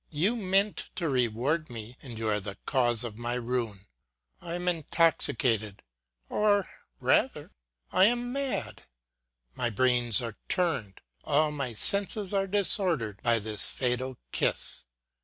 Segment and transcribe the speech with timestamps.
[0.09, 3.85] You meant to reward me, and you are the cause of my ruin.
[4.41, 5.81] I am intoxi cated;
[6.27, 6.67] or,
[6.99, 7.51] rather,
[7.91, 8.81] I am mad.
[9.53, 14.85] My brains are turned, all my senses are disordered by this fatal kiss.